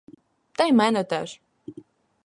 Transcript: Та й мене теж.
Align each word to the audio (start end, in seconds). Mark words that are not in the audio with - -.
Та 0.51 0.65
й 0.65 0.73
мене 0.73 1.03
теж. 1.03 1.41